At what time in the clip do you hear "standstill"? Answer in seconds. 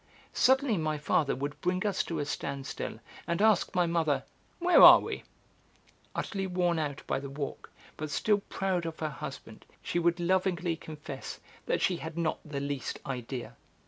2.25-2.99